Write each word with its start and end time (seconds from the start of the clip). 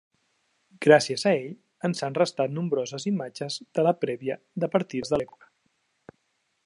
Gràcies 0.85 1.25
a 1.25 1.33
ell 1.41 1.51
ens 1.89 2.01
han 2.07 2.17
restat 2.19 2.55
nombroses 2.55 3.05
imatges 3.13 3.59
de 3.81 3.85
la 3.89 3.93
prèvia 4.07 4.39
de 4.65 4.71
partides 4.77 5.13
de 5.15 5.21
l'època. 5.23 5.51